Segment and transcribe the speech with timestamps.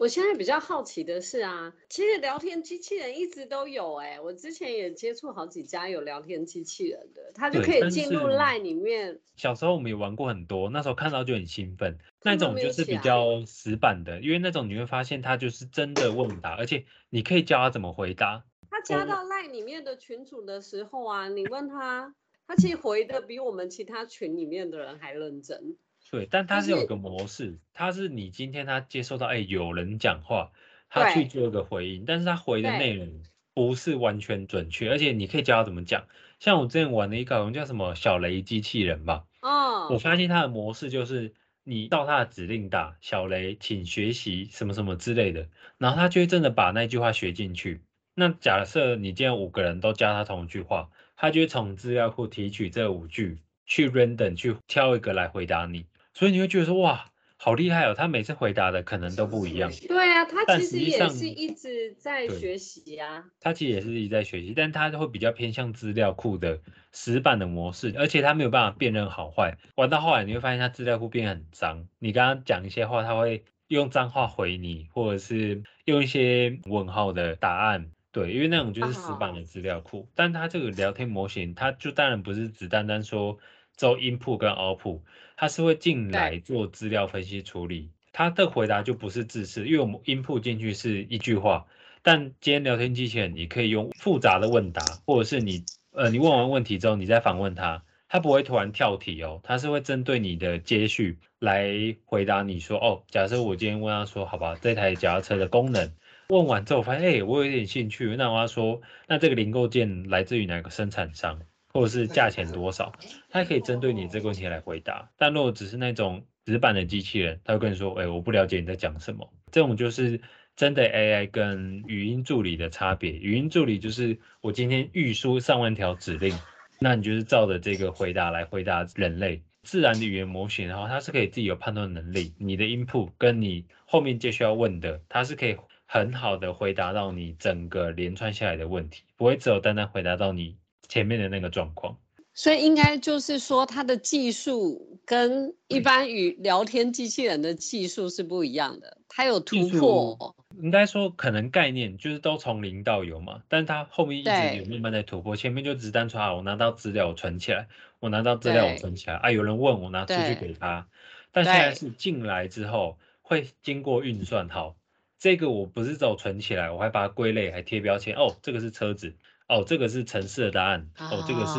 [0.00, 9.20] 我现在比较好奇的是啊，其实聊天机器人一直都有哎，我之前也接触好几家有聊天机器人的，它就可以进入 Line 里面。
[9.36, 11.98] 小时候我们也玩过很多，那时候看到就很兴奋。
[12.22, 18.42] 那种就是比较死板的，因为那种你会发现它就是真的问答，而且你可以教他怎么回答。
[18.70, 22.14] 他加到 Line 里面的群组的时候啊，你问他，
[22.46, 25.76] 他其实回的比我们其他群里面的人还认真。
[26.10, 30.50] 对，但它是有个模式，它是你今天他接收到，哎，有人讲话，
[30.88, 33.22] 他去做一个回应，但是他回的内容
[33.54, 36.06] 不是完全准确，而且你可以教他怎么讲。
[36.40, 45.46] 像我之前玩的一个叫什么小雷机器人吧，哦，我发现它的模式就是你到他的指令打小雷，请学习什么什么之类的，
[45.78, 47.82] 然后他就会真的把那句话学进去。
[48.14, 55.86] 那假设你今天五个人都教他同一句话，他就会从资料库提取这五句，去 random 去挑一个来回答你。
[56.20, 57.06] 所以你会觉得说哇，
[57.38, 57.94] 好厉害哦！
[57.96, 59.72] 他每次回答的可能都不一样。
[59.88, 63.24] 对啊，他其实也是一直在学习啊。
[63.40, 66.60] 他其实也是一直在学习，但他会比较偏向资料库的
[66.92, 69.56] 死板的模式，而且他没有办法辨认好坏。
[69.76, 77.92] 玩到后来你会发现他资料库变很脏，你刚刚讲一些话，他会用脏话回你，或者是用一些问号的答案。
[78.12, 80.06] 对，因为那种就是死板的资料库。
[80.14, 83.38] 但他这个聊天模型，他就当然不是只单单说。
[83.76, 85.00] 做 input 跟 output，
[85.40, 91.64] 它是会进来做资料分析处理，他的回答就不是字式，因为我们 input 进去是一句话，
[92.02, 105.90] 但今天聊天机器人你可以用复杂的问答，或者是你呃你问完问题之后你再反问他，他不会突然跳题哦，他是会针对你的接续来回答你说哦，假设我今天问他说好吧，这台脚踏车的功能，
[106.28, 111.40] 问完之后发现哎我有点兴趣，那我要说那这个零构件来自于哪个生产商？
[111.72, 112.92] 或者是价钱多少，
[113.28, 115.10] 它可以针对你这个问题来回答。
[115.16, 120.20] 但如果只是那种直板的机器人，他会跟你说：“哎，我不了解你在讲什么。”这种就是
[120.56, 123.12] 真的 AI 跟语音助理的差别。
[123.12, 126.36] 语音助理就是我今天预输上万条指令，
[126.80, 132.34] 那你就是照着这个回答来回答人类自然的语言模型，然后它是可以自己有判断能力。
[132.38, 140.56] 你的 input 跟你后面接需要问的，它是可以很好的回答到你整个连串下来的问题，不会只有单单回答到你。
[140.90, 141.96] 前面的那个状况，
[142.34, 150.34] 所以应该就是说，它的技术跟一般与聊天机器人的技术是不一样的，它有突破。
[150.60, 155.36] 应该说，可能概念就是都从零到有嘛，但是它后面一直有慢慢在突破。
[155.36, 157.68] 前面就只单纯啊，我拿到资料我存起来，
[158.00, 160.88] 我拿到资料我存起来啊，有人问我拿出去给他。
[161.30, 164.74] 但现在是进来之后会经过运算，好，
[165.20, 168.16] 这个我不是走存起来，我还把它归类，还贴标签。
[168.16, 169.14] 哦，这个是车子。
[169.50, 170.88] 哦，这个是城市的答案。
[170.96, 171.58] 哦，这个是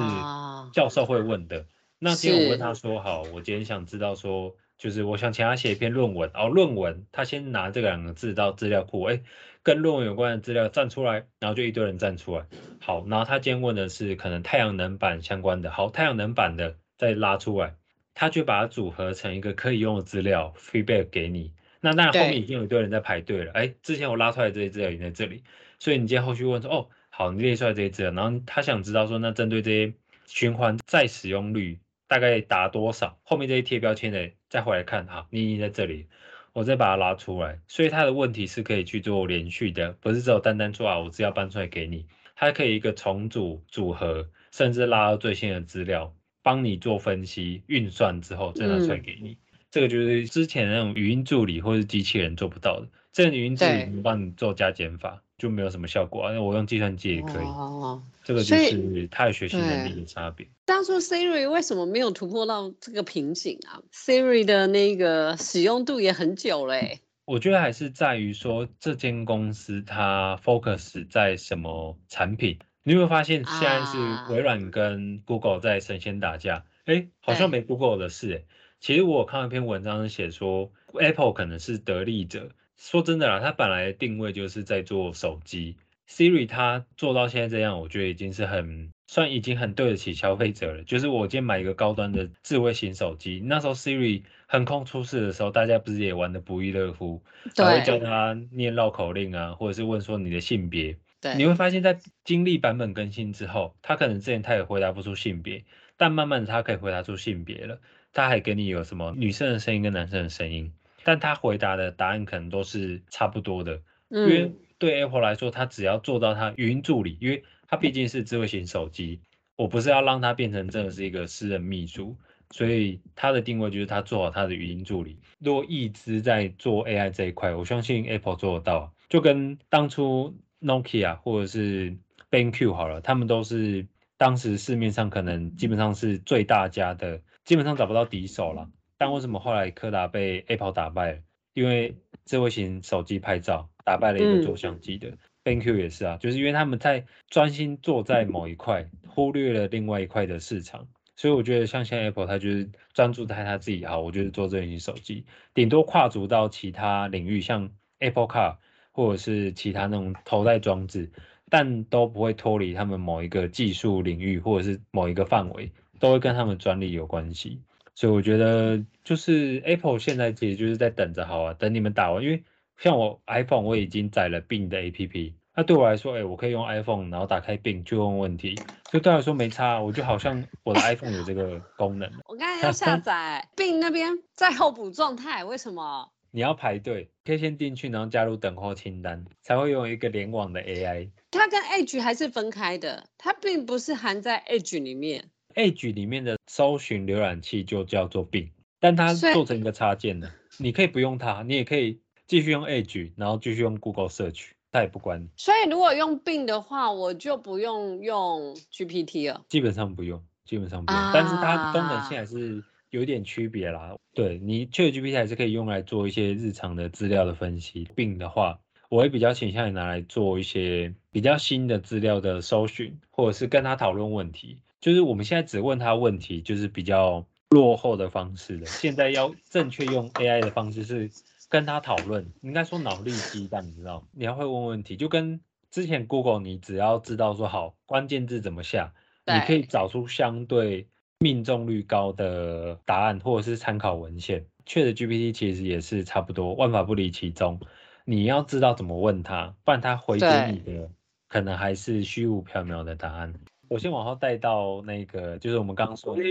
[0.72, 1.66] 教授会问的。
[2.00, 6.32] 那今天我问他说，好，我今天想知道说，就是我想请他写一篇论文。
[6.34, 9.22] 哦，论文，他先拿这两个字到资料库，哎，
[9.62, 12.46] 跟论文有关的资料站出来，然后就一堆人站出来。
[12.80, 15.70] 好，然后他今天问的是可能太阳能板相关的。
[15.70, 17.76] 好，太阳能板的再拉出来，
[18.14, 21.52] 他就把它组合成一个可以用的资料 feedback 给你。
[21.82, 23.52] 那那后面已经有一堆人在排队了。
[23.52, 25.44] 哎，之前我拉出来这些资料已经在这里，
[25.78, 26.88] 所以你今天后续问说，哦。
[27.22, 29.94] 好，你列出来这些资料，然后他想知道说，那针对这些
[30.26, 31.78] 循环再使用率
[32.08, 33.20] 大概达多少？
[33.22, 36.08] 后面这些贴标签的再回来看，哈，你已经在这里，
[36.52, 37.60] 我再把它拉出来。
[37.68, 49.38] 所以他的问题是可以去做连续的，不是只有单单做啊，我只要搬出来给你，它可以一个重组组合，甚至拉到最新的资料，帮你做分析运算之后再拿出来给你。
[49.70, 55.22] 这个就是之前那种语音助理或是机器人做不到的，这个语音助理能帮你做加减法。
[55.42, 57.46] 就没有什么效果啊，那我用计算机也可以。
[57.46, 60.48] 哦，这个就是它的学习能力的差别。
[60.66, 67.00] 当初 Siri 为什么没有突破到这个瓶颈啊？Siri 的那个使用度也很久嘞。
[67.26, 72.60] 我觉得还是在于说这间公司它 focus 在什么产品。
[72.84, 73.98] 你有没有发现现在是
[74.32, 76.66] 微软跟 Google 在神仙打架？
[76.86, 78.44] 哎，好像没 Google 的事哎。
[78.80, 82.50] 其实我看了一篇文章写说 Apple 可能是得利者。
[82.82, 85.78] 说真的啦，它本来定位就是在做手机
[86.10, 90.84] ，Siri 它做到现在这样，我觉得已经是很算已经很对得起消费者了。
[90.84, 97.22] 就是我今天买一个高端的智慧型手机，那时候 Siri 横空出世的时候，大家不是也玩的不亦乐乎，
[97.56, 100.98] 还会教他念绕口令啊，或者是问说你的性别。
[101.22, 105.64] 对，你会发现在经历版本更新之后，他可能之前他也回答不出性别，
[105.98, 107.80] 但慢慢的他可以回答出性别了，
[108.12, 110.74] 他还给你有什么女生的声音跟男生的声音。
[111.04, 119.22] 但他回答的答案可能都是差不多的，因为对 Apple 来说，它只要做到它语音助理，因为它毕竟是智慧型手机，
[119.56, 122.18] 我不是要让它变成真的是一个私人秘书，
[122.50, 125.20] 所以它的定位就是他做好他的语音助理。
[125.40, 131.96] 如果一直在做 AI 这一块，我相信 Apple 做得到，就跟当初 Nokia 或者是
[132.30, 133.88] BenQ 好了，他们都是
[134.18, 138.70] 当时市面上可能基本上是最大家的，基本上找不到敌手了。
[139.02, 141.18] 但为什么后来柯达被 Apple 打败了？
[141.56, 145.18] 因为智慧型手机拍照打败了一个做相机的。
[145.44, 150.88] BenQ 也是啊，就是因为他们在专心做在某一块，忽略了另外一块的市场。
[151.16, 155.26] 所以我觉得像现在 Apple，它就是专注在它自己好，我就是做这型手机，
[155.56, 158.58] 顶多跨足到其他领域，像 Apple Car
[158.92, 161.12] 或者是其他那种头戴装置，
[161.50, 167.64] 但都不会脱离他们某一个技术领域或者是某一个范围，都会跟他们专利有关系。
[167.94, 172.44] 所以我觉得就是 Apple 现在其实就是在等着好啊，等你们打完，因为
[172.78, 175.34] 像我 iPhone 我已经载了 Bing 的 APP。
[175.54, 178.56] 那对我来说，哎，我可以用 iPhone，然后打开 Bing 去问问题，
[178.92, 179.82] 就对我来说没差。
[179.82, 182.10] 我就好像我的 iPhone 有这个功能。
[182.26, 186.10] 我刚才要下载 Bing 那边在候补状态，为什么？
[186.34, 191.10] 你要排队，可以先进去，然后加入等候清单，才会用一个联网的 AI。
[191.32, 195.26] 它跟 Edge 还是分开的，它并不是含在 Edge 里面。
[195.54, 198.52] Edge 里面的搜寻浏览器就叫做 Bing，
[198.82, 204.50] 但它做成一个插件的，你可以不用它，你也可以继续用 Edge，然后继续用 Google Search。
[204.74, 209.44] 它也不管你，所以如果用病的话，我就不用用 GPT 了。
[209.50, 211.02] 基本上不用，基本上不用。
[211.14, 213.96] 但是它功能性还是有点区别啦。
[214.14, 217.86] 对你确 GPT 还是可以用来做一些日常的资料的分析。
[217.96, 224.62] 病的话，我会比较倾向于拿来做一些比较新的资料的搜寻，或者是跟他讨论问题。
[224.80, 228.66] 就是我们现在只问他问题，就是比较落后的方式了。
[228.66, 231.10] 现在要正确用 AI 的方式是。
[231.52, 234.08] 跟他讨论，应该说脑力激荡，你知道？
[234.14, 238.94] 你要会问问题，就跟之前 Google，你只要知道说好关键字怎么下，
[239.26, 240.88] 你可以找出相对
[241.20, 244.46] 命中率高的答案，或者是参考文献。
[244.66, 247.60] 确实 GPT 其实也是差不多，万法不离其中。
[248.06, 250.90] 你要知道怎么问他，不然他回给你的
[251.28, 253.34] 可能还是虚无缥缈的答案。
[253.68, 256.24] 我先往后带到那个，就是我们刚刚说的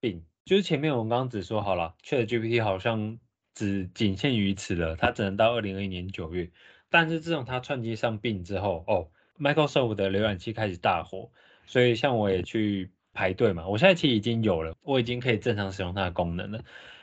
[0.00, 3.18] 病，就是前面我们刚刚只说好了，确实 GPT 好像。
[3.54, 6.48] 只仅限于此了，它只能到二零二一年九月。
[6.90, 11.32] 但是自从它串接上病之后，哦，Microsoft 的浏览器开始大火，
[11.66, 13.66] 所以像我也去排队嘛。
[13.66, 16.60] 我现在其实已经有了，我已经可以正常使用它的功能了。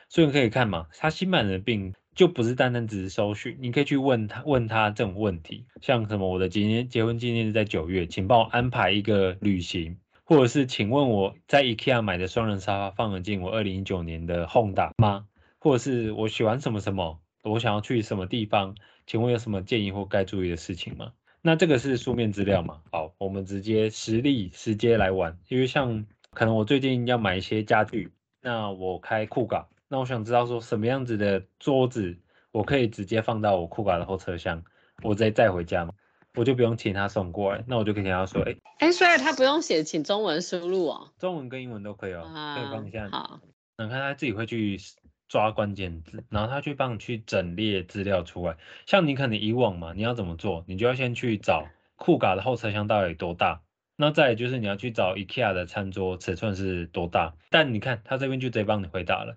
[0.07, 15.27] 所以你可以看嘛，它新版的病就不是单单只是搜寻，你可以去问他问他这种问题，像什么我的今年结婚纪念日在九月，请帮我安排一个旅行，或者是请问我在 IKEA 买的双人沙发放得进我二零一九年的 Honda 吗？
[15.59, 18.75] 或者是我喜欢什么什么，我想要去什么地方，
[19.05, 21.11] 请问有什么建议或该注意的事情吗？
[21.41, 22.81] 那这个是书面资料嘛？
[22.91, 28.11] 好，我们直接实例直接来玩，因为像可能我最近要买一些家具，
[28.41, 32.17] 那我开酷卡，那我想知道说什么样子的桌子，
[32.51, 34.63] 我可以直接放到我酷卡的后车厢，
[35.03, 35.93] 我再带回家嘛，
[36.35, 42.23] 我就不用请他送过来，那我就可以跟他说，哎哎，所以他不用写，请中文输入哦，中文跟英文都可以哦，
[42.55, 43.39] 可以帮一下，好，
[43.77, 44.79] 能看他自己会去。
[45.27, 48.55] 抓关键字，然后他去帮你去整列资料出来。
[48.85, 50.63] 像你可能以往嘛，你要怎么做？
[50.67, 51.65] 你就要先去找
[51.95, 53.59] 酷嘎的后车厢到底多大，
[53.95, 57.33] 那再就是你要去找 IKEA 的餐桌尺寸是多大。
[57.49, 59.35] 但你看他这边就直接帮你回答了，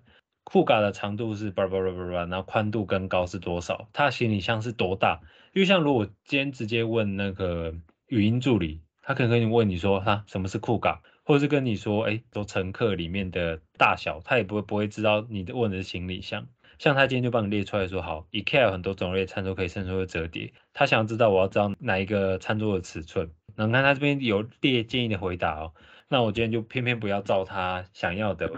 [0.51, 3.87] 酷卡的长度是叭叭叭叭叭，然后宽度跟高是多少？
[3.93, 5.21] 他的行李箱是多大？
[5.53, 7.75] 因为像如果今天直接问那个
[8.07, 11.03] 语音助理，他可能跟你问你说哈，什么是酷卡？
[11.23, 16.47] 或者是跟你说，哎，都乘客里面的大小，他也不会不会知道你的问的是行李箱。
[16.79, 23.29] 像他今天就帮你列出来说，好，IKEA 有很多种类餐桌可以伸缩折叠，他想要知道我要知道哪一个餐桌的尺寸。
[23.55, 25.73] 能看他这边有列建议的回答哦，
[26.11, 28.51] 那我今天就偏偏不要照他想要的，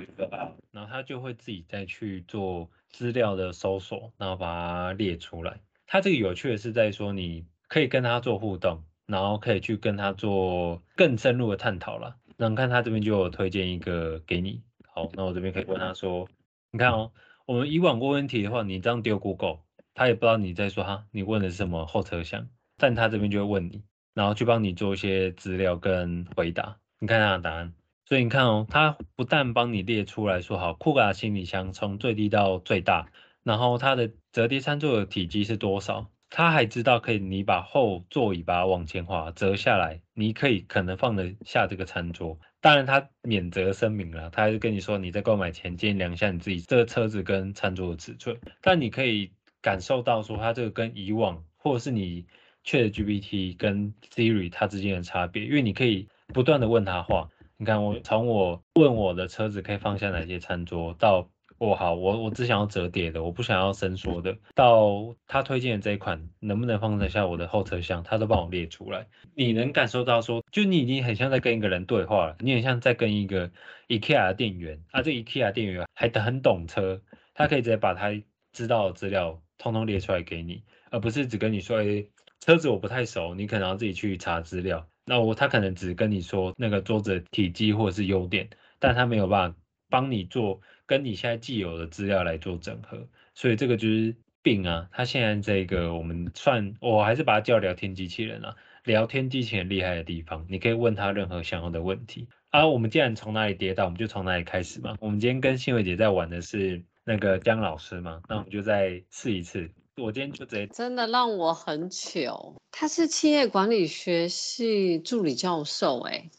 [0.71, 5.59] 然后他就会自己再去做资料的搜索，然后把它列出来。
[5.85, 12.15] 他这个有趣的是在说，你可以跟他做互动，然后可以去跟他做更深入的探讨了。
[12.37, 16.29] 那看他这边就有推荐一个给你，好，那我这边可以问他说，
[16.71, 17.11] 你看哦，
[17.45, 19.59] 我们以往过问题的话，你这样丢 Google，
[19.93, 27.73] 他也不知道你在说哈，你问的是什么后车厢，但他这边就会问你，然后去帮你做一些资料跟回答，你看他的答案，
[28.05, 33.07] 所以你看哦，他不但帮你列出来说好，酷卡行李箱从最低到最大，
[33.41, 36.11] 然后它的折叠餐桌的体积是多少。
[36.29, 42.39] 他还知道可以，你把后座椅把它往前滑折下来，你可以可能放得下这个餐桌。
[42.59, 48.39] 当然他免责声明了，他还是跟你说你在购买前建议量一下你自己这个车子跟餐桌的尺寸。
[48.61, 52.27] 但你可以感受到说它这个跟以往或者是你
[52.63, 69.07] Chat GPT 跟 Siri 它之间的差别，因为你可以不断的问他话，你看我从我问我的车子可以放下哪些餐桌，到我好我我只想要折叠的，我不想要伸缩的，到他推荐的这一款能不能放得下我的后车厢，他都帮我列出来。
[69.35, 73.51] 你能感受到说，就你已经很像在跟一个人对话了，你很像在跟一个
[73.89, 77.01] IKEA 的店员啊，这 IKEA 店员还很懂车，
[77.35, 78.09] 他可以直接把他
[78.53, 82.05] 知道的资料通通列出来给你，而不是只跟你说，哎，
[82.39, 84.87] 车子我不太熟，你可能要自己去查资料。
[85.11, 88.47] 那我他可能只跟你说那个桌子体积或者是优点，
[88.79, 89.57] 但他没有办法
[89.89, 94.87] 帮你做跟你现在既有的资料来做整合，所以这个就是病啊。
[94.93, 98.55] 他现在这个我们算，我还是把它叫聊天机器人啊。
[98.85, 102.65] 聊天机器人厉害的地方，你可以问他任何想要的问题啊。
[102.65, 104.95] 我们既然从哪里跌倒，我们就从哪里开始嘛。
[105.01, 109.69] 我们今天跟新伟姐在玩的是那个姜老师嘛，那我们就再试一次。
[110.01, 112.55] 我今天就直接真的让我很糗。
[112.71, 116.29] 他是企业管理学系助理教授，哎，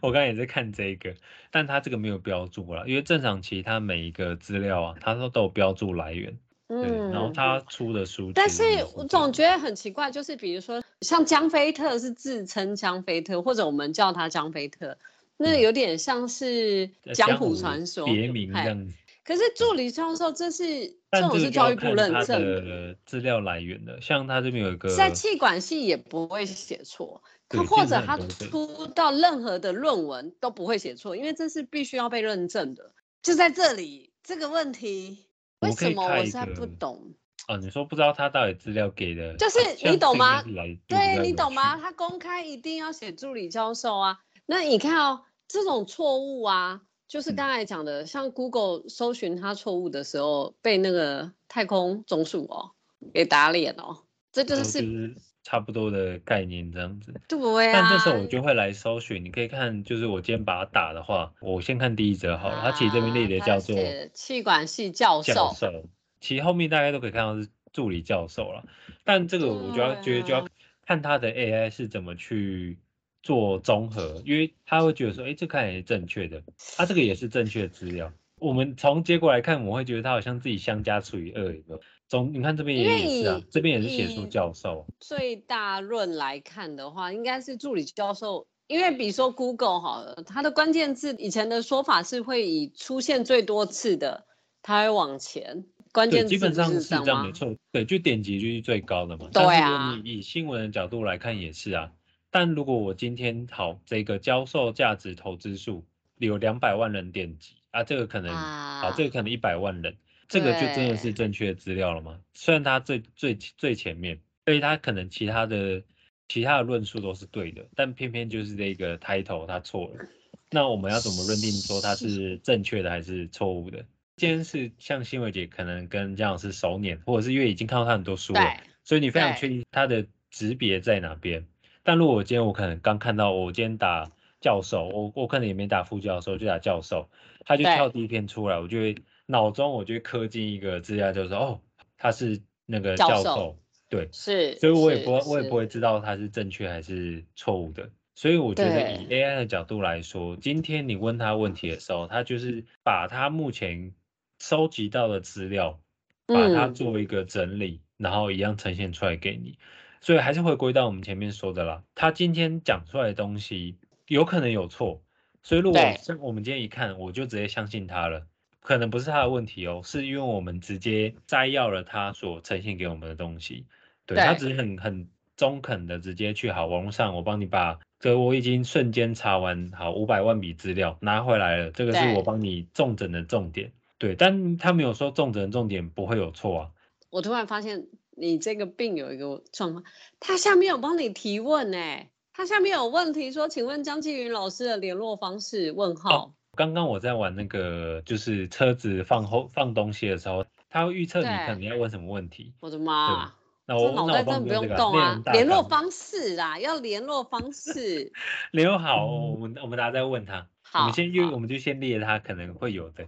[0.00, 1.14] 我刚才也在看这个，
[1.50, 8.62] 但他这个没有标注了，因为正常其他每一个资料啊，他都都有标注来源，嗯，然后他出的书，但是
[8.94, 14.96] 我总觉得很奇怪，就是比如说像江菲特是自称江菲特，或者我们叫他江菲特，
[15.36, 18.94] 那有点像是江湖传说别名这样子。
[19.26, 32.92] 可是助理教授，这是这种是教育部认证的资料来源的，像他这边有一个，在气管系也不会写错，他或者他出到任何的论文都不会写错，因为这是必须要被认证的。
[33.20, 35.26] 就在这里这个问题，
[35.58, 37.12] 为什么我现在不懂？
[37.48, 39.58] 哦，你说不知道他到底资料给的，就是
[39.90, 40.44] 你懂吗？
[40.86, 41.76] 对你懂吗？
[41.78, 46.82] 他公开一定要写助理教授啊，那你看哦，这种错误啊。
[47.08, 52.72] 就是刚才讲的，像 Google 搜寻它错误的时候，被那个太空总署哦
[53.14, 53.98] 给打脸哦，
[54.32, 57.14] 这就是差不多的概念这样子。
[57.28, 57.72] 对啊。
[57.72, 62.60] 但这时候我就会来搜寻，你可以看，就是我今天把它打的话，我先看第一则好了。
[62.60, 63.76] 它其实这边列的叫做
[64.12, 65.32] 气管系教授。
[65.32, 65.84] 教授，
[66.20, 68.64] 其实后面大家都可以看到是助理教授了。
[69.04, 70.48] 但这个我就要觉得就要
[70.84, 72.80] 看他的 AI 是怎么去。
[73.26, 76.44] 做综合，因为他会觉得说，哎，这看起来是正确的，
[76.76, 78.12] 他这个也是正确的资料。
[78.38, 81.80] 我们从结果来看，我会觉得他好像自己相加除以二一个。
[82.08, 84.86] 总你看这边也是啊，这边也是写出教授。
[85.00, 94.24] 最大论来看的话，应该是助理教授，因为比如说 Google 好了，它的关键字以前的说法是会以出现最多次的，
[94.62, 95.64] 它会往前。
[95.92, 99.28] 关键基本上是这样没错，对，就点击率最高的嘛。
[99.32, 99.98] 对啊。
[100.04, 101.90] 以新闻的角度来看也是啊。
[102.30, 105.86] 但如果我今天好这个销售价值投资数
[106.18, 109.96] 有两百万人点击啊，这个可能啊，这个可能一百万人，
[110.28, 112.18] 这个就真的是正确的资料了吗？
[112.34, 115.82] 虽然它最最最前面，所以它可能其他的
[116.28, 120.06] 其他的论述都是对的，但偏偏就是这个 title 它错了。
[120.50, 123.84] 那我们要怎么认定说它是正确的还是错误的？
[124.16, 131.46] 今天是像新伟姐可能跟姜老师熟年，或者是因为已经看到他很多书了，所以你非常确定他的级别在哪边。
[131.86, 137.08] 但如果我今天我可能刚看到，我今天打教授，我我可能也没打副教授，就打教授，
[137.44, 141.60] 他就跳第一篇出来，我就会脑中我就会刻进一个资料，就是哦，
[141.96, 143.56] 他是那个教授，
[143.88, 147.88] 对，是，所以我也不我也不会知道他是正确还是错误的。
[148.16, 153.94] 所以我觉得以 AI 的角度来说，今天你问他问题的时候，他就是把他目前
[154.40, 155.78] 收集到的资料，
[156.26, 159.56] 把它做一个整理，然后一样呈现出来给你。
[160.00, 161.82] 所以还是回归到我们前面说的啦。
[161.94, 163.76] 他今天讲出来的东西
[164.06, 165.02] 有可能有错，
[165.42, 168.26] 所以如果像我们今天一看，我就直接相信他了。
[168.60, 173.66] 可能不是他的问题哦，是因为我们直接摘要了他所呈现给我们的东西。
[174.06, 183.72] 对他只是很很中肯的直接去好网络上，我帮你把这我已经瞬间查完好五百万笔资料拿回来了，这个是我帮你重整的重点。
[183.98, 186.70] 对，但他没有说重整的重点不会有错啊。
[187.10, 187.86] 我突然发现。
[188.16, 189.84] 你这个病有一个状况，
[190.18, 195.70] 他下面有帮你提问哎，他下面有问题说，请问张继云老师的联络方式？
[195.72, 196.32] 问号。
[196.56, 202.54] 刚刚我在玩那个，就是车子放后放东西的时候，他会预测你可能要问什么问题。
[202.60, 203.34] 我的妈！
[203.66, 208.10] 那我脑袋真的不用动啊，联络方式啊，要联络方式。
[208.52, 210.46] 联络好，我们我们大家再问他。
[210.62, 213.06] 好，我们先因为我们就先列他可能会有的，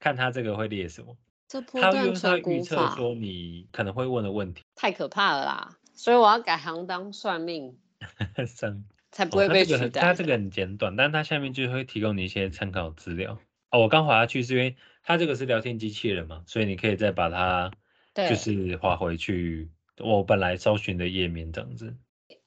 [0.00, 1.16] 看他这个会列什么。
[1.48, 5.78] 他用他预测说你可能会问的问题，太可怕了啦！
[5.94, 7.78] 所以我要改行当算命，
[8.46, 10.00] 算才不会被取代。
[10.00, 13.38] 他这个很简短，但他下面就会提供你一些参考资料。
[13.70, 17.70] 哦，我刚滑下去是因为他这个是聊天机器人嘛，所以你可以再把它
[18.14, 21.96] 就是滑回去我本来搜寻的页面这样子。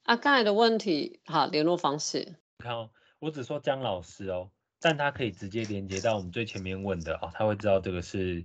[0.04, 2.36] 啊，刚才的问题，好，联络方式。
[2.58, 8.44] 看哦，我只说姜老师哦，但他可以直接连接到我们最前面问的哦，他会知道这个是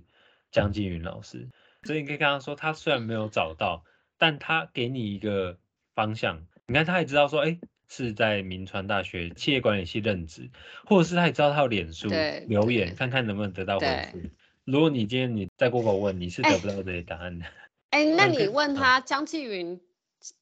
[0.50, 1.48] 江金云老师，
[1.82, 3.84] 所以你可以跟他说，他虽然没有找到，
[4.16, 5.58] 但他给你一个
[5.94, 6.46] 方向。
[6.66, 10.50] 你看，他也知道说，哎，是在民传大学企业管理系任职，
[10.84, 12.08] 或者是他也知道他有脸书
[12.46, 14.20] 留言，看看能不能得到回复。
[14.64, 17.46] 如果你今天你在 Google 问，你是得不到这些答案的。
[17.90, 19.80] 哎，那你问他江继云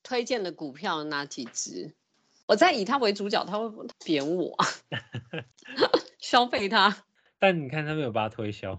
[0.03, 1.95] 推荐的股票哪几只？
[2.47, 3.71] 我在以他为主角，他会
[4.05, 4.57] 贬我，
[6.19, 7.06] 消费他。
[7.39, 8.79] 但你看他没有把它推销，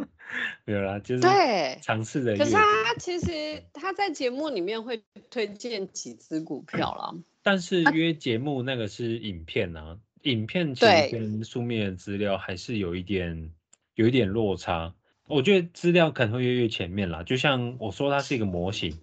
[0.64, 2.36] 没有啦，就是对尝试的。
[2.36, 7.14] 可是他其实他在节目里面会推荐几只股票啦。
[7.42, 13.52] 但是约节目那个是影片啊，影片其实跟书面的资料还是有一点
[13.94, 14.94] 有一点落差。
[15.28, 19.00] 我觉得资料可能会越越前面啦，就像我说，它是一个模型，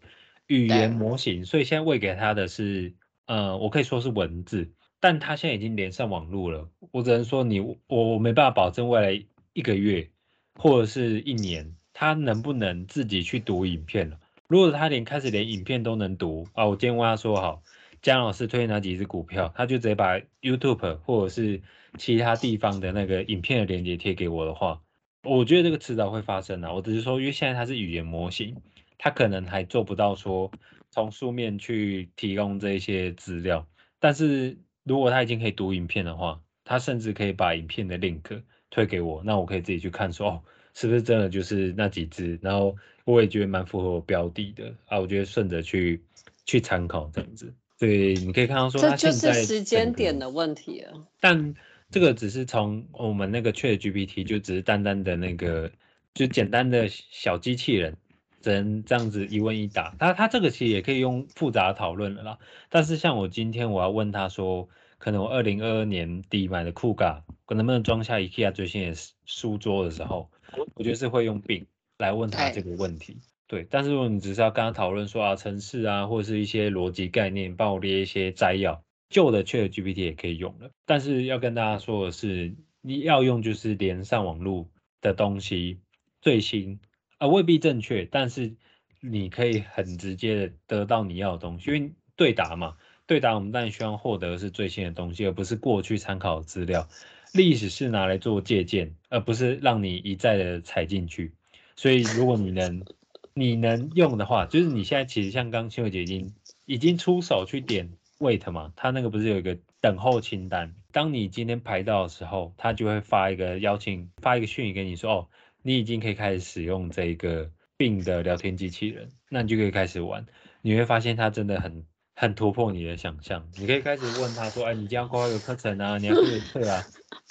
[0.47, 2.93] 语言模型，所以现在喂给他的是，
[3.25, 4.71] 呃，我可以说是文字。
[5.03, 7.77] 但他现在已经连上网络了，我只能说你我
[8.13, 10.09] 我没办法保证未来一个月
[10.55, 14.17] 或者是一年他能不能自己去读影片了。
[14.47, 17.61] 如果他连开始连影片都能读啊，我今天问他说好，
[18.01, 21.61] 姜老师推荐哪几只股票，他就直接把 YouTube 或者是
[21.97, 24.79] 其他地方的那个影片的链接贴给我的话，
[25.25, 26.73] 我觉得这个迟早会发生的。
[26.73, 28.55] 我只是说，因为现在它是语言模型，
[28.97, 30.49] 他可能还做不到说
[30.91, 33.67] 从书面去提供这些资料，
[33.99, 34.57] 但是。
[34.83, 40.41] 如果他已经可以读影片的话，他甚至可以把影片的 link 推给我，那我可以自己去看，说哦，
[40.73, 42.37] 是不是真的就是那几只？
[42.41, 42.75] 然后
[43.05, 46.01] 我也觉得蛮符合我标的的啊，我觉得顺着去
[46.45, 47.53] 去参考这样子。
[47.79, 51.07] 对，你可以看到说，这就是时间点的问题了。
[51.19, 51.53] 但
[51.89, 55.71] 这个只是从我们那个 Chat GPT 就只是单单的那个
[56.13, 57.95] 就简单的小机器人。
[58.43, 62.39] 只能这样子一问一答，他他这个其实也可以用复杂讨论了啦。
[62.69, 68.95] 但是像我今天我要问他说，可能我二零二二年底买的酷咖，可能不能装下 IKEA 最新的
[69.25, 70.29] 书桌的时候，
[70.75, 71.65] 我觉得是会用病
[71.97, 73.21] 来问他这个问题。
[73.47, 80.69] 对，但是如果你只是要跟他讨论说啊，城市啊，或者是一些逻辑概念，帮我列一些摘要，旧的 Chat GPT 也可以用了。
[80.85, 84.67] 但是要跟大家说的是，你要用就是连上网络
[84.99, 85.79] 的东西，
[86.21, 86.81] 最新。
[87.27, 88.55] 未必正确，但是
[88.99, 96.87] 你可以很直接的得到你要的东西，因为对答嘛，对答我们当然希望获得的是最新的东西，而不是过去参考资料。
[97.33, 101.33] 历史是拿来做借鉴，而不是让你一再的踩进去。
[101.75, 102.85] 所以如果你能，
[103.33, 106.33] 你能用的话，就是你现在其实像刚青慧姐已经
[106.65, 115.27] 已经出手去点 wait 嘛，他那个不是有一个等候清单，当你今天排到的时候，他就会发一个邀请，发一个讯息给你说哦。
[115.63, 120.25] 你已经可以开始使用这个病的聊天机器人，那你就可以开始玩。
[120.61, 123.49] 你会发现它真的很很突破你的想象。
[123.57, 126.21] 你可以开始问他说：“哎，你今天挂一个课程啊，你要课
[126.53, 126.83] 课啊，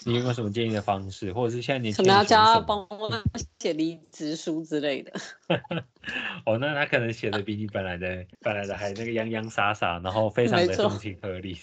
[0.05, 1.33] 你有没有什么建议的方式？
[1.33, 3.11] 或者是现在你可能要叫他帮我
[3.61, 5.13] 写离职书之类的。
[6.45, 11.57] 哦，那他可能写的比你本来的本来的还那个洋洋洒洒，然后非 常的通情合理。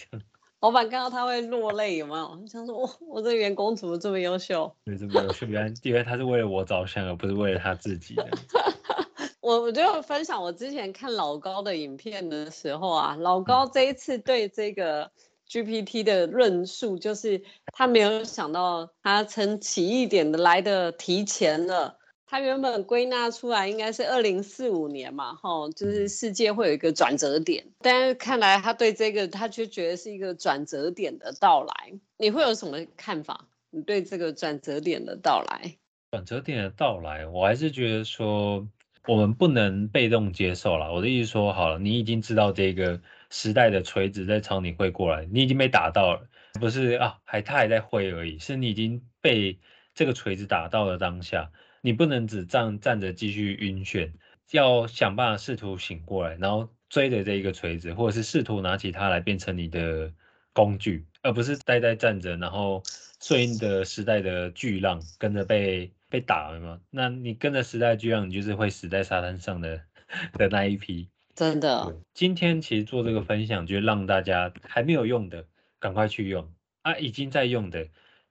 [0.62, 2.48] 老板看到他会落泪，有没有？
[2.48, 4.76] 想说，我我这员工怎么这么优秀？
[4.84, 8.16] 对，这么优秀，原来因为他是为了我着想，而不是为了他自己。
[9.40, 15.10] 我我就分享我之前看老高的影片的时候啊，老高这一次对这个
[15.48, 17.42] GPT 的论述，就是
[17.74, 21.99] 他没有想到他从起义点的来的提前了。
[22.30, 31.74] 他原本归纳出来应该是二零四五年嘛，哈，就是世界会有一个转折点，但是看来他对这个他就觉得是一个转折点的到来。
[32.18, 33.48] 你会有什么看法？
[33.72, 35.76] 你对这个转折点的到来？
[36.12, 38.68] 转折点的到来，我还是觉得说
[39.08, 40.94] 我们不能被动接受了。
[40.94, 46.28] 我的意思说，好了，你已经知道这个时代的锤子在朝你挥过来，你已经被打到了，
[46.60, 49.58] 不是啊，还他还在挥而已，是你已经被
[49.96, 51.50] 这个锤子打到了当下。
[51.82, 54.12] 你不能只站站着继续晕眩，
[54.52, 60.12] 要想办法试图醒过来，然后追着这一个锤子，或者是试图拿起它来变成你的
[60.54, 62.84] 工具，而不是呆呆站着，然后
[63.22, 66.82] 顺应的时代的巨浪跟着被被打了嘛？
[66.90, 69.82] 那你跟着时代巨浪，你就是会死在沙滩上的
[70.34, 71.10] 的那一批。
[71.36, 75.46] 真的，今天其实做这个分享，就让大家还没有用的
[75.80, 77.88] 赶快去用啊，已经在用的。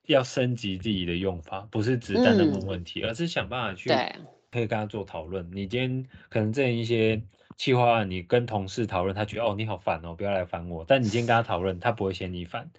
[0.08, 3.90] 要升级自己的用法，不是只单单问问题，而是想办法去
[4.50, 5.50] 可以跟他做讨论。
[5.52, 7.22] 你今天可能这一些
[7.58, 10.84] 企划案，你跟同事讨论，他觉得哦你好烦哦，不要来烦我。
[10.88, 12.70] 但你今天跟他讨论，他不会嫌你烦，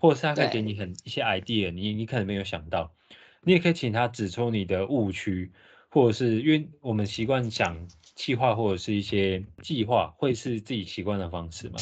[0.00, 2.92] 或者是他可以给你很一些 idea，你你可能没有想到。
[3.40, 5.52] 你也可以请他指出你的误区，
[5.88, 11.78] 或者是因为我们习惯想企划或者是一些计划，会是自己习惯的方式嘛？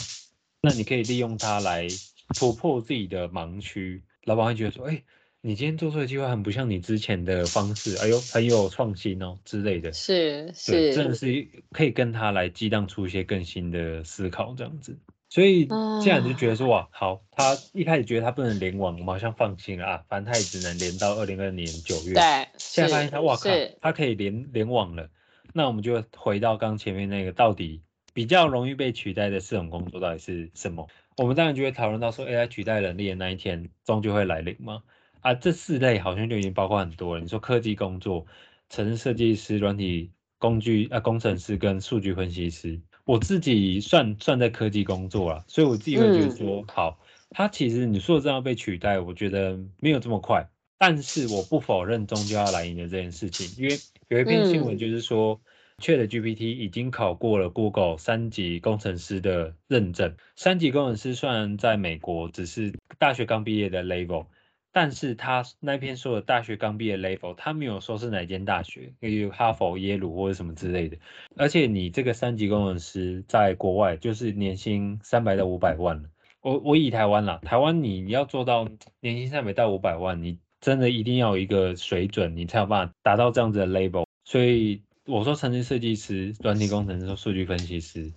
[0.61, 1.88] 那你可以利用它来
[2.37, 5.03] 突破自己的盲区，老板会觉得说，哎，
[5.41, 9.93] 你今天做出的计划很不像你之前的方式，哎呦，很有创新哦之类的。
[9.93, 14.99] 是是，真的是可以跟他来激荡出一些更新的思考这样子。
[15.29, 22.13] 所以这样就觉得说，哇，好，他一开始觉得他不能联网，我们好像放心了啊，反正他也只能连到二零二年九月。
[22.13, 23.49] 对，现在发现他，哇靠，
[23.81, 25.09] 他可以连联网了。
[25.55, 30.88] 那我们就回到刚前面那个，到底比较容易被取代的四种工作到底是什么？
[31.16, 34.83] 我们当然就会讨论到说，AI 取代人力的那一天终究会来临吗？
[35.20, 37.20] 啊，这四类好像就已经包括很多了。
[37.20, 38.27] 你说科技工作、
[38.70, 46.98] 城市设计师、软体工具啊工程师跟数据分析师，我自己算算在科技工作了，所以我自己会觉得说，好，
[47.31, 50.48] 它其实你说这样被取代，我觉得没有这么快。
[50.79, 53.77] 但是我不否认终究要来临的这件事情，因为
[54.09, 55.40] 有一篇新闻就是说
[55.83, 60.14] ，ChatGPT 已经考过了 Google 三级工程师的认证。
[60.37, 64.29] 三级工程师虽然在美国只是大学刚毕业的 level，
[64.73, 70.97] 但是他那篇说的大学刚毕业 level，他没有说是哪间大学，例如哈佛、耶鲁或者什么之类的。
[71.37, 76.09] 而且你这个三级工程师在国外就是年薪三百到五百万了。
[76.40, 78.68] 我我以台湾啦，台湾你你要做到
[79.01, 84.07] 年薪三百到五百万，你真的一定要有一个水准，你才有办法达到这样子的 label。
[84.25, 88.12] 所以我说，城市设计师、软体工程师、数据分析师，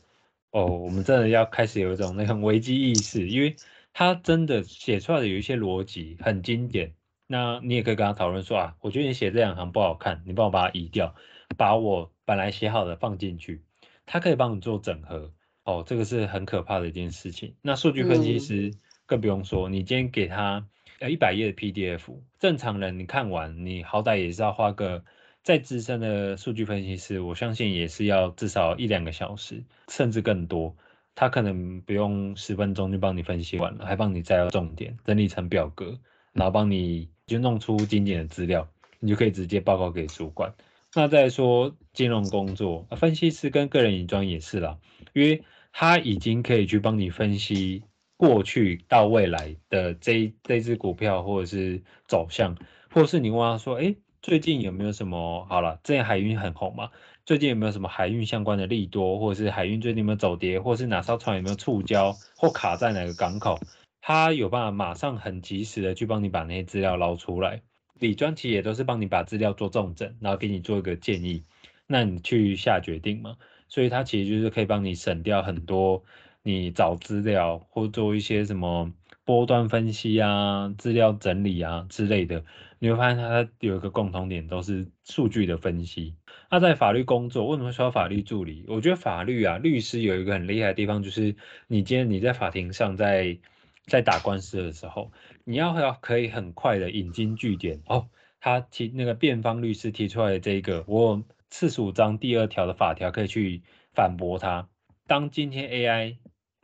[0.52, 3.56] 哦，我们真的要开始有一种那种 危机意识，因为
[3.92, 6.94] 他真的写出来的有一些逻辑很经典。
[7.26, 11.16] 那你也可以跟他讨论说啊，我觉得你写这两行不好看，你帮我把它移掉，
[11.58, 13.64] 把我本来写好的放进去，
[14.06, 15.34] 他可以帮你做整合。
[15.64, 17.56] 哦，这个是很可怕的一件事情。
[17.64, 18.72] 那数据分析师
[19.08, 20.68] 更不用说，你今天给他。
[21.00, 25.04] 呃，一百页的 PDF，正常人你看完，你好歹也是要花个
[25.46, 30.76] 再资深的数据分析师，我相信也是要至少一两个小时，甚至更多。
[31.14, 36.00] 他可能不用十分钟就帮你分析完了，还帮你摘要重点，整理成表格，
[36.34, 38.68] 然后帮你就弄出精简的资料，
[39.00, 40.52] 你就可以直接报告给主管。
[40.96, 44.80] 那再说金融工作，分析师跟个人银装也是啦，
[45.14, 47.84] 因为他已经可以去帮你分析。
[48.18, 52.56] 过去到未来的这这只股票或者是走向，
[52.90, 53.94] 或是你问他说，哎，
[54.26, 55.46] 最近有没有什么？
[55.48, 56.90] 好了，最近海运很红嘛，
[57.28, 63.60] 最近有没有什么海运相关的利多，或者是海运最近有没有走跌，或是哪艘船有没有触礁或卡在哪个港口？
[64.02, 67.62] 他有办法马上很及时的去帮你把那些资料捞出来。
[68.00, 71.44] 李专其实也都是帮你把资料做重整，然后给你做一个建议，
[71.86, 73.38] 那你去下决定嘛。
[73.68, 76.04] 所以他其实就是可以帮你省掉很多。
[76.42, 78.92] 你找资料或做一些什么
[79.26, 82.46] 波段分析啊、资料整理啊之类的，
[82.80, 86.16] 你会发现它有一个共同点，都是数据的分析。
[86.52, 88.64] 那在法律工作，为什么需要法律助理？
[88.68, 91.36] 我觉得法律啊，律师有一个很厉害的地方，就是
[91.68, 93.40] 你今天你在法庭上在
[93.88, 95.12] 在打官司的时候，
[95.44, 98.08] 你要要可以很快的引经据典哦。
[98.40, 103.64] 他提那个辩方律师提出来的这个，我四十五章第二条的法条可以去
[103.96, 104.70] 反驳他。
[105.08, 106.18] 当今天 AI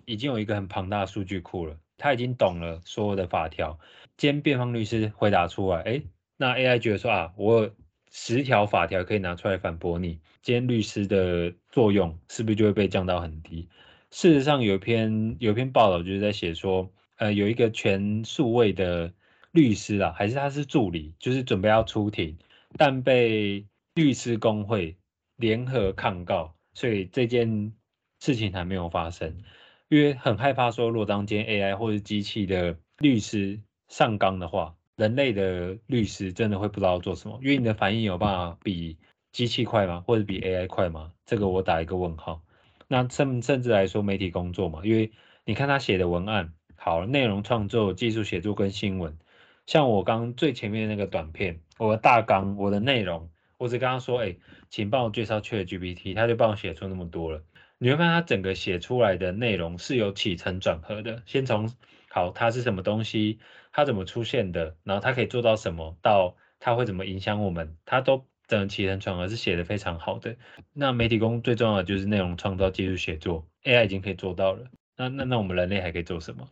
[0.06, 3.79] 已经有一个很庞大的数据库了，他已经懂了所有的法条。
[4.17, 6.01] 今天辩方律师回答出来，哎，
[6.35, 7.69] 那 AI 觉得说啊，我
[8.11, 10.19] 十条法条可以拿出来反驳你。
[10.41, 13.69] 今天律师的作用是不是就会被降到很低？
[14.09, 19.13] 事实上，有一篇有一篇报道就是在写说，呃，有一个全数位的
[19.51, 22.37] 律师啊，还是他是助理，就是准备要出庭，
[22.77, 24.97] 但被律师工会
[25.37, 27.73] 联合抗告，所以这件
[28.19, 29.37] 事情还没有发生。
[29.91, 37.38] 因为很害怕说，如果当今 AI 或者机器的律师上纲的话，人类的律师真的会不知道做什么。
[37.43, 38.97] 因为你的反应有办法比
[39.34, 40.01] 机器快吗？
[40.08, 41.12] 或者比 AI 快吗？
[41.25, 42.41] 这个我打一个问号。
[42.88, 45.12] 那甚甚至来说，媒体工作嘛，因为
[45.43, 49.17] 你看他写的文案，好，内容创作、技术写作跟新闻，
[49.65, 54.38] 像我刚最前面那个短片，我的大纲、我的内容，我只跟他说，哎，
[54.69, 57.43] 请帮我介绍 ChatGPT，他就帮我写出那么多了。
[57.83, 61.67] 你会发现它整个写出来的内容是有起承转合的，先从
[62.09, 63.39] 好它是什么东西，
[63.71, 70.35] 它怎么出现的，然后它可以做到什么，到它会怎么影响我们，它都整个起承转合是写的非常好的。
[70.73, 74.65] 那媒体工最重要的就是内容创造、技术写作，AI 已经可以做到了。
[74.95, 76.47] 那那那我们人类还可以做什么？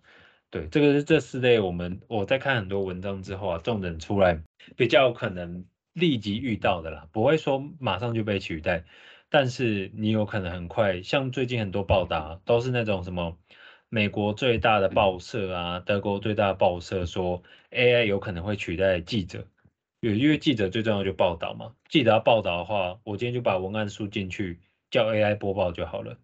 [0.50, 4.42] 对，这个是这四类我们我在看很多文章之后啊，重点出来
[4.76, 5.64] 比较可能
[5.94, 8.84] 立即遇到的啦，不会说马上就被取代。
[9.30, 13.38] 但是你有可能很快，像最近很多报道都是那种什么
[13.88, 19.46] 美国最大的报社啊，德国最大的报社说 AI 有可能会取代记者，
[20.02, 21.74] 因为记者最重要就报道嘛。
[21.88, 26.18] 记者要报道的话，我今天就把文案输进去，叫 AI 播报就好了，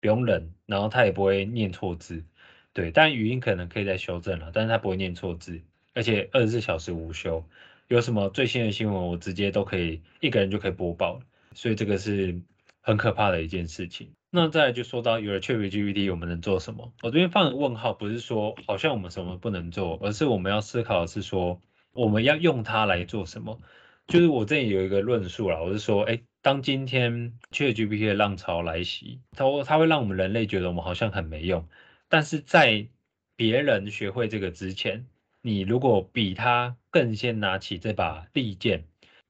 [0.00, 2.24] 不用人，然后他也不会念错字。
[2.72, 5.60] 对，但语音可能可以再修正了，但是他不会念错字，
[5.94, 7.44] 而且二十四小时无休，
[7.88, 11.20] 有什么最新的新闻，我直接都可以一个人就可以播报，
[11.54, 12.40] 所以这个是
[12.82, 14.12] 很可怕的一件事情。
[14.30, 16.92] 那再来就说到有了 ChatGPT，我们能做什么？
[17.02, 21.60] 我这边放个问号，不是说好像我们什么不能做，而是我们要思考的是说
[21.92, 23.60] 我们要用它来做什么。
[24.08, 31.68] 就是我这里有一个论述啦，我是说，哎，当今天 ChatGPT 的浪潮来袭，它它会让我们人类觉得我们好像很没用。
[32.08, 32.88] 但是在
[33.36, 35.06] 别人学会这个之前，
[35.40, 38.86] 你如果比他更先拿起这把利剑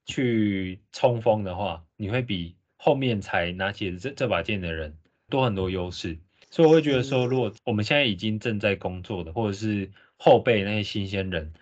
[0.07, 4.97] 去冲锋的话，你会比后面才拿起这这把剑的人
[5.31, 6.19] 多很多优势。
[6.51, 11.53] 所以我会觉得说，如果我们现在已经正在工作的，或者是后辈那些新鲜人，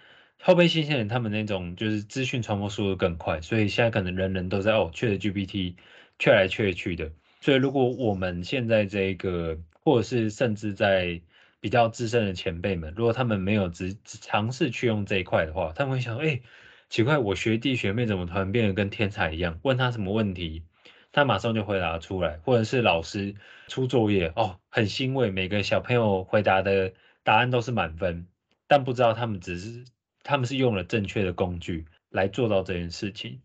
[0.40, 5.74] 后辈新鲜人他们那种就是资讯传播速度更快，所以现在可能人人都在哦，缺的 GPT，
[6.18, 7.12] 缺来缺去的。
[7.42, 11.20] 所以如果我们现在这个或者是甚至在
[11.61, 16.40] 比较资深的前辈们，如果他们没有只尝试去用这一块的话，他们会想：哎，
[16.88, 19.61] 奇怪，我学弟学妹怎么突然变得跟天才一样？
[19.62, 20.64] 问他什么问题，
[21.12, 22.38] 他马上就回答出来。
[22.44, 23.35] 或者是老师
[23.68, 26.92] 出作业，哦，很欣慰，每个小朋友回答的
[27.23, 28.27] 答案都是满分，
[28.66, 29.85] 但不知道他们只是
[30.23, 33.40] 他们是用了正确的工具来做到这件事情。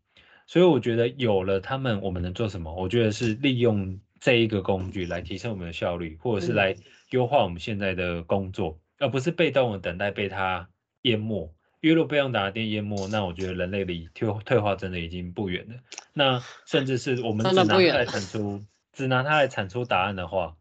[0.47, 2.73] 所以我觉得有了他们，我们能做什么？
[2.73, 3.99] 我觉得是利用。
[4.21, 6.75] 这一个工具来提升我们的效率，或者是来
[7.11, 10.67] 优化我们现在的工作，而不是被动的等待被它
[11.03, 11.53] 淹没。
[11.85, 15.75] 因为如果被用打电淹没，那我觉得人类离退退化真的已经不远了。
[16.13, 20.57] 那甚至是我们只拿它来产出，只拿它来产出答案的话，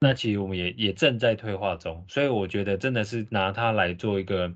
[0.00, 2.04] 那其实我们也也正在退化中。
[2.08, 4.52] 所以我觉得真的是拿它来做一个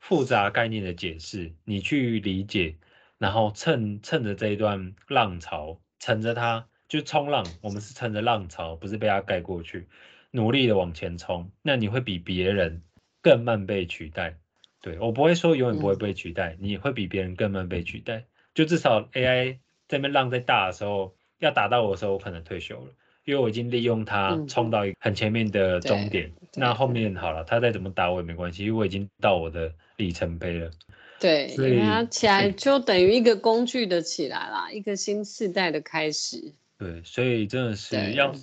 [0.00, 2.76] 复杂概念的解释，你去理解，
[3.16, 6.66] 然后趁趁着这一段浪潮，乘着它。
[6.88, 9.88] 就冲浪，我们是乘着浪潮，不是被它盖过去，
[10.30, 11.50] 努力的往前冲。
[11.62, 12.82] 那你会比别人
[13.22, 14.36] 更慢被取代。
[14.84, 18.24] 对我不会说永远不会被取代，你会比别人更慢被取代。
[18.52, 19.56] 就至少 AI
[19.88, 22.92] 这边浪在大的时候，要打到我的时候，我可能退休了，
[23.24, 26.30] 因为我已经利用它冲到很前面的终点。
[26.54, 30.70] 那后面好了，它再怎么打我也没关系，因为我已经到我的里程碑了。
[31.18, 36.52] 对，所以它起来就等于一个工具的起来了，一个新时代的开始。
[36.76, 38.34] 对，所以真的是要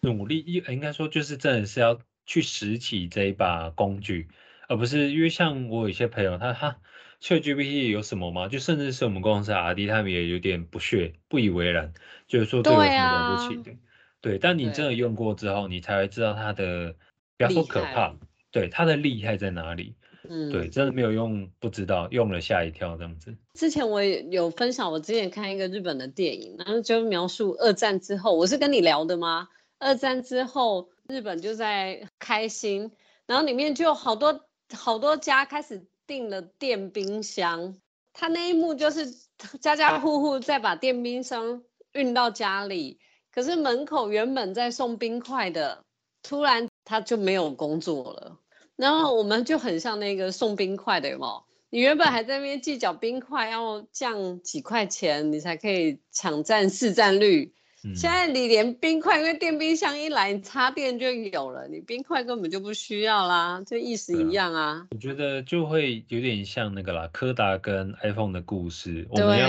[0.00, 4.28] 努力，应应该说就是真的是要去拾起这一把工具，
[4.68, 6.78] 而不是因为像我有一些朋友，他他
[7.20, 8.48] ChatGPT 有什么吗？
[8.48, 11.92] 就甚至是我们公司 RD 他们也有点不屑、不以为然，
[12.26, 13.76] 就是说这有什么了不起的？
[14.20, 16.94] 对，但你真的用过之后，你才会知道它的
[17.36, 18.16] 不要说可怕，
[18.50, 19.94] 对它的厉害在哪里。
[20.26, 23.36] 嗯，对，真的没有用，不知道用了吓一跳这样子。
[23.52, 29.48] 之前我也有分享，我之前看一个日本的电影，然后就描述二战之后，我是跟你聊的吗？
[29.78, 32.90] 二战之后，日本就在开心，
[33.26, 37.76] 然后里面就有好多好多家开始订了电冰箱，
[38.12, 39.14] 他那一幕就是
[39.60, 42.98] 家家户户在把电冰箱运到家里，
[43.32, 45.84] 可是门口原本在送冰块的，
[46.22, 48.38] 突然他就没有工作了。
[48.76, 51.44] 然后我们就很像那个送冰块的，有有？
[51.70, 57.54] 你原本还在那边计较冰块要降几块钱，你才可以抢占市占率。
[57.94, 64.86] 现在你连冰块，因为电冰箱一来你插电就有了，你冰块根本就不需要啦，就意思一样啊。
[64.90, 69.06] 我觉得就会有点像那个啦，柯达跟 iPhone 的故事。
[69.10, 69.48] 我们要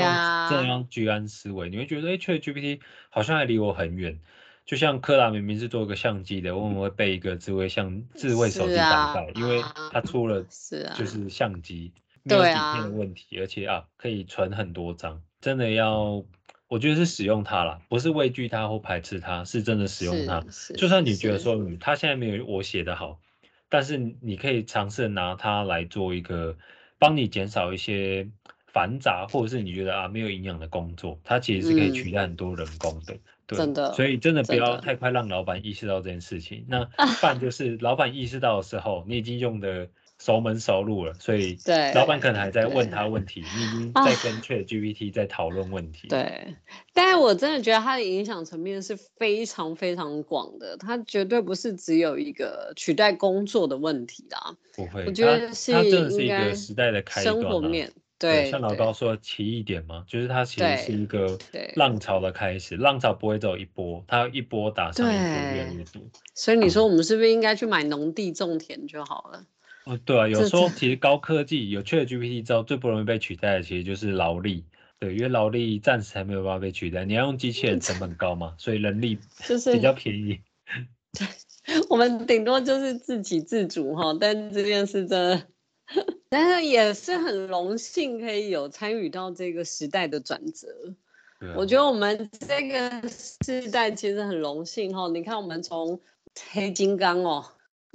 [0.50, 4.20] 这样居安思危，你会觉得哎，ChatGPT 好像还离我很远。
[4.66, 9.32] 就像柯达明明是做一个相机的，为什么会被一个智慧相智慧手机打败？
[9.36, 11.94] 因为它出了是就是相机
[12.24, 15.22] 没有底片的问题，而且啊可以存很多张。
[15.40, 16.24] 真的要，
[16.68, 20.44] 我觉得是使用它啦，不是畏惧它或排斥它，是真的使用它。
[20.76, 23.20] 就算你觉得说它现在没有我写的好，
[23.70, 26.58] 但是你可以尝试拿它来做一个
[26.98, 28.28] 帮你减少一些
[28.68, 33.16] 繁杂，或者是你觉得啊没有营养的工作，它其实是可以取代很多人工的。
[33.48, 36.66] 真的，所以真的不要太快让老板意识到这件事情。
[36.68, 36.90] 那
[37.22, 39.88] 办就是老板意识到的时候，你已经用的
[40.26, 46.08] 熟门熟路了，所以对老板可能还在问他问题，你已经在跟 Chat GPT 在讨论问题。
[46.08, 46.56] 对，
[46.96, 54.58] 但是我真的觉得它的影响层面是非常非常广的，它绝对不是只有一个取代工作的问题啦。
[54.74, 57.36] 不会，我觉得是它真的是一个时代的开端。
[57.36, 57.94] 生活面。
[58.18, 61.38] 对，像老高说奇异点嘛，就是它其实是一个
[61.76, 66.02] 浪潮的开始，浪潮不会走一波，它一波打上一波越来越多。
[66.34, 69.46] 所以你说我们是不是应该去买农地种田就好了？
[69.86, 74.66] 哦，对啊，有时候其实高科技有 ChatGPT 之后，最不容易被取代的其实就是劳力，
[75.00, 80.40] 对，因为劳力暂时还没有办法被取代，你要用机器人成本高嘛，所以人力 就是比较便宜。
[81.14, 81.28] 对，
[81.90, 85.48] 我们顶多就是自给自足哈，但这件事真的，
[86.30, 90.68] 但是也是很荣幸可以有参与到这个时代的转折。
[91.56, 96.02] 我觉得我们这个时代其实很荣幸哈，你看我们从
[96.52, 97.46] 黑金刚哦，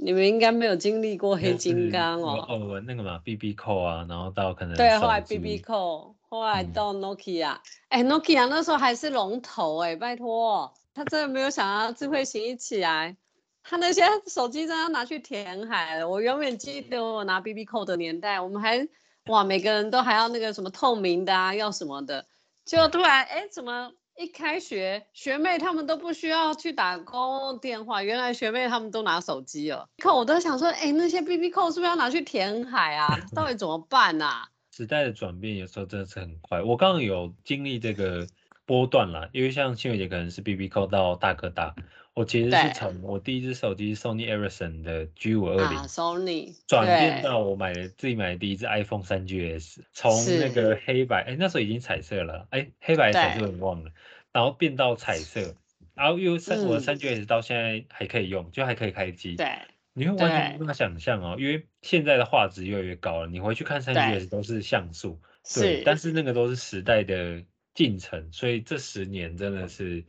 [0.02, 7.58] 你们应该没有经历过黑金刚哦，哦，那个嘛，B B 扣啊，然后到可能对，后来 B B 扣，后来到 Nokia，
[7.88, 13.16] 哎，Nokia 那时候还是龙头哎，拜托，他真的没有想到智慧型一起来。
[13.62, 16.08] 他那些手机真要拿去填海了。
[16.08, 18.88] 我永远记得我拿 BB 扣的年代，我们还
[19.26, 22.24] 哇，每个人都还要那个什么透明的啊，要什么的。
[22.64, 29.88] 就突然哎，怎么一开学，学妹她们都不需要去打公用电话，原来学妹他们都拿手机了。
[29.96, 33.18] 看我都想说，哎，那些 BB 扣是不是要拿去填海啊？
[33.34, 34.46] 到底怎么办啊？
[34.76, 36.62] 时代的转变有时候真的是很快。
[36.62, 38.26] 我刚刚有经历这个
[38.66, 41.74] 波段啦，因为像新伟姐可能是 BB 扣到大哥大。
[42.12, 53.92] 我其实是从我第一只手机 Sony Ericsson 的 G 五二零，Sony 转变到我买的自己买的第一只 iPhone 三 GS，从那个黑白，哎，那时候已经彩色了，哎，黑白彩色我忘了，
[54.32, 55.54] 然后变到彩色，
[55.94, 59.36] 然后又三我的三 GS 到现在还可以用，就还可以开机。
[59.36, 59.46] 对，
[59.94, 65.20] 你会完全无法想象哦，因为现在的画质越来越高了，你回去看三 GS 都是像素，
[65.54, 66.10] 对，但是。
[66.10, 70.04] 那个都是时代的进程，所以这十年真的是。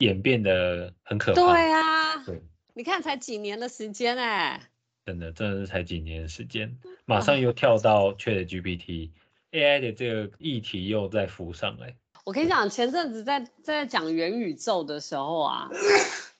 [0.00, 1.40] 演变的很可怕。
[1.40, 2.42] 对啊，对，
[2.74, 4.60] 你看才几年的时间哎，
[5.06, 11.94] 真的真的是才几年的时间，马上又跳到 Chat GPT，AI 的这个议题又在浮上来。
[12.24, 15.70] 我跟你讲，前阵子在在讲元宇宙的时候啊，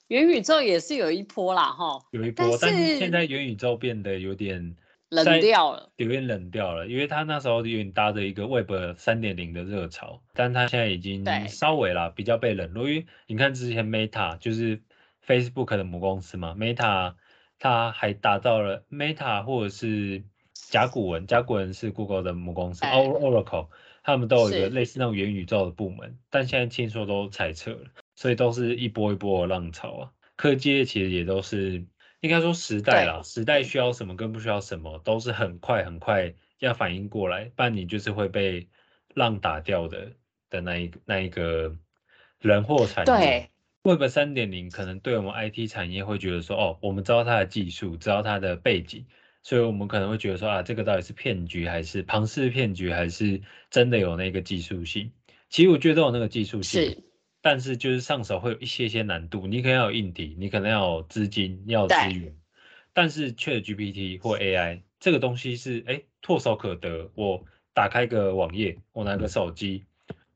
[0.08, 4.76] 元宇宙也是有一波啦哈，有一波，但是现在元宇宙变得有点。
[5.10, 12.88] 冷掉了，有点冷掉了，因为他那时候有点搭着一个 Web 三点零的热潮，但他现在已经稍微啦比较被冷落。
[12.88, 14.80] 因为你看之前 Meta 就是
[15.26, 17.14] Facebook 的母公司嘛，Meta
[17.58, 20.22] 它还打造了 Meta 或者是
[20.54, 23.66] 甲骨文，甲骨文是 Google 的母公司，Oracle
[24.04, 30.10] 他们都有一个类似那种元宇宙的部门，但现在听说都裁撤了，所以都是一波一波的浪潮啊。
[30.36, 31.84] 科技其实也都是。
[32.20, 38.68] 应该说时代啦，时代需要什么跟不需要什么，都是很快很快要反应过来，不然你就是会被
[39.14, 40.12] 浪打掉的
[40.50, 41.76] 的那一那一个
[42.40, 43.50] 人或产业。
[43.82, 49.06] Web 三点零可能对我们 IT 产业会觉得说，哦，我们知道它的技术，知道它的背景，
[49.42, 55.12] 所以我们可能会觉得说，啊，这个到底是骗局还是庞氏骗局，还是真的有那个技术性？
[55.48, 57.02] 其实我觉得都有那个技术性。
[57.42, 62.36] 但是就是上手会有一些些难度，你可能要有硬体，你可能要有资金，要有资源。
[62.92, 69.86] 但是 Chat GPT 或 AI 这个东西是哎唾手可得，我打开个网页，我拿个手机，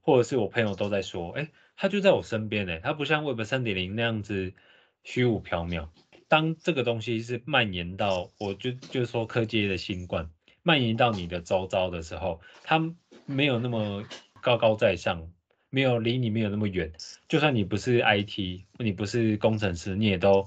[0.00, 4.54] 或者是我朋友都在说，哎，它就在我身边哎，它不像 Web 三点零那样子
[5.02, 5.88] 虚无缥缈。
[6.28, 10.30] 当这个东西是蔓延到，我就就是说科技的新冠
[10.62, 12.94] 蔓延到你的周遭的时候，它
[13.26, 14.04] 没有那么
[14.40, 15.28] 高高在上。
[15.74, 16.92] 没有离你没有那么远，
[17.28, 20.46] 就算你不是 IT，你不是工程师，你也都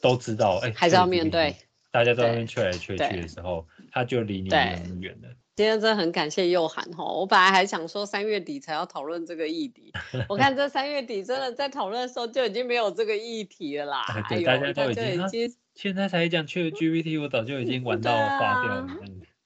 [0.00, 1.56] 都知道，哎，还是要面对，
[1.90, 5.28] 大家在那边吹来吹去的时候，他就离你没有那么远了。
[5.56, 9.92] 今天真的很感谢佑涵哈，我本来还想说三月底才要讨论这个议题，
[10.30, 14.04] 我看这三月底真的在讨论的时候就已经没有这个议题了啦。
[14.28, 14.94] 对，大家都已
[15.28, 18.86] 经，现在才讲去 GPT，我早就已经玩 到发掉了。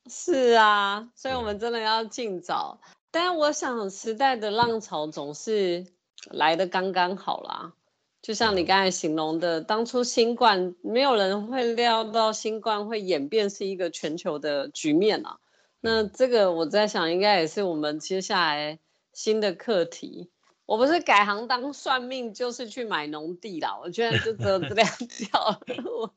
[0.06, 2.78] 是啊，所以我们真的要尽早。
[3.14, 5.86] 但我想，时代的浪潮总是
[6.32, 7.72] 来的刚刚好啦。
[8.20, 15.38] 就像你刚才形容的，当初新冠，没有人会料到新冠会演变是一个全球的局面啊。
[15.80, 18.80] 那这个我在想，应该也是我们接下来
[19.12, 20.32] 新的课题。
[20.66, 23.78] 我不是改行当算命，就是去买农地啦。
[23.80, 24.88] 我居然就只有这样
[25.30, 26.14] 掉了。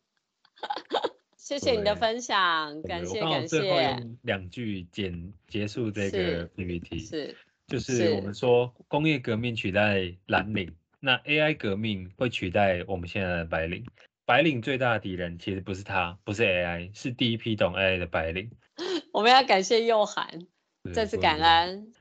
[1.47, 3.47] 谢谢你的分享，感谢感谢。
[3.47, 13.85] 最后用两句简结束这个 PPT，是，就是我们说工业革命取代蓝领，那 AI 革命会取代我们现在的白领。
[14.25, 18.51] 白领最大的敌人其实不是他，不是 AI，是第一批懂 AI 的白领。
[19.13, 20.27] 我们要感谢佑涵，
[20.93, 21.93] 再次感恩。